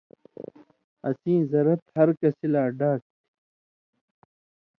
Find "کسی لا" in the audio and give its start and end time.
2.21-2.63